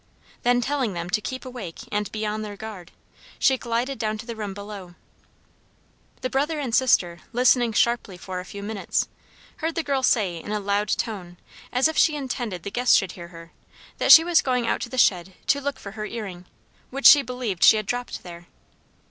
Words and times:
Then, 0.41 0.61
telling 0.61 0.93
them 0.93 1.11
to 1.11 1.21
keep 1.21 1.45
awake 1.45 1.81
and 1.91 2.11
be 2.11 2.25
on 2.25 2.41
their 2.41 2.55
guard, 2.57 2.89
she 3.37 3.55
glided 3.55 3.99
down 3.99 4.17
to 4.17 4.25
the 4.25 4.35
room 4.35 4.51
below. 4.55 4.95
The 6.21 6.29
brother 6.31 6.57
and 6.57 6.73
sister, 6.73 7.19
listening 7.33 7.71
sharply 7.73 8.17
for 8.17 8.39
a 8.39 8.45
few 8.45 8.63
minutes, 8.63 9.07
heard 9.57 9.75
the 9.75 9.83
girl 9.83 10.01
say 10.01 10.37
in 10.37 10.51
a 10.51 10.59
loud 10.59 10.87
tone, 10.87 11.37
as 11.71 11.87
if 11.87 11.97
she 11.99 12.15
intended 12.15 12.63
the 12.63 12.71
guests 12.71 12.95
should 12.95 13.11
hear 13.11 13.27
her, 13.27 13.51
that 13.99 14.11
she 14.11 14.23
was 14.23 14.41
going 14.41 14.65
out 14.65 14.81
to 14.81 14.89
the 14.89 14.97
shed 14.97 15.33
to 15.45 15.61
look 15.61 15.77
for 15.77 15.91
her 15.91 16.07
ear 16.07 16.23
ring, 16.23 16.45
which 16.89 17.05
she 17.05 17.21
believed 17.21 17.63
she 17.63 17.77
had 17.77 17.85
dropped 17.85 18.23
there. 18.23 18.47